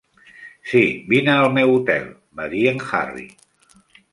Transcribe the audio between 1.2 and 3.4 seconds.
al meu hotel", va dir en Harry.